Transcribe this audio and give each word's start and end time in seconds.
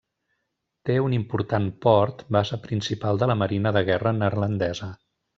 Té 0.89 0.93
un 1.07 1.15
important 1.17 1.67
port, 1.87 2.23
base 2.37 2.59
principal 2.65 3.21
de 3.25 3.31
la 3.33 3.39
marina 3.45 3.75
de 3.77 3.85
guerra 3.91 4.15
neerlandesa. 4.23 4.89